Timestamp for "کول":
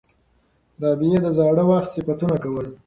2.43-2.67